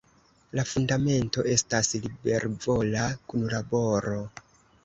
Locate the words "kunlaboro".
3.33-4.19